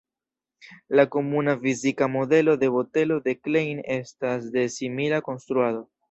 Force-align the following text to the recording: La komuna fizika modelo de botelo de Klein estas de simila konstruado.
La 0.99 1.03
komuna 1.15 1.53
fizika 1.65 2.07
modelo 2.13 2.55
de 2.63 2.69
botelo 2.75 3.17
de 3.27 3.35
Klein 3.47 3.81
estas 3.97 4.47
de 4.57 4.63
simila 4.77 5.21
konstruado. 5.29 5.83